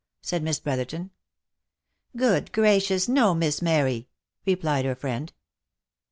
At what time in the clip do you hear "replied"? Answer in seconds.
4.47-4.83